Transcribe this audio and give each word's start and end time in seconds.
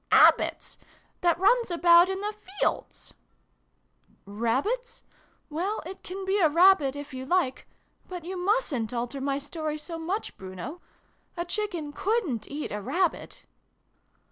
"Bab 0.09 0.37
bits 0.37 0.79
that 1.21 1.37
runs 1.37 1.69
about 1.69 2.09
in 2.09 2.21
the 2.21 2.33
fields!"" 2.33 3.13
Rabbit? 4.25 5.03
Well 5.47 5.83
it 5.85 6.01
can 6.01 6.25
be 6.25 6.39
a 6.39 6.49
Rabbit, 6.49 6.95
if 6.95 7.13
you 7.13 7.23
like. 7.23 7.67
But 8.09 8.25
you 8.25 8.35
mustn't 8.35 8.93
alter 8.95 9.21
my 9.21 9.37
story 9.37 9.77
so 9.77 9.99
much, 9.99 10.35
Bruno. 10.37 10.81
A 11.37 11.45
Chicken 11.45 11.93
couldnt 11.93 12.47
eat 12.49 12.71
a 12.71 12.81
Rabbit 12.81 13.43